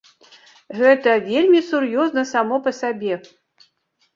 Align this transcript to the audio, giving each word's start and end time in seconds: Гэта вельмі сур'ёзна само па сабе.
Гэта 0.79 1.09
вельмі 1.27 1.61
сур'ёзна 1.69 2.25
само 2.33 2.55
па 2.69 2.75
сабе. 2.81 3.21